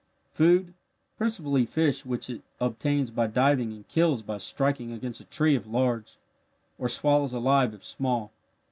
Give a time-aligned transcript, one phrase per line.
[0.31, 0.73] Food
[1.15, 5.67] principally fish which it obtains by diving and kills by striking against a tree if
[5.67, 6.17] large,
[6.79, 8.31] or swallows alive if small.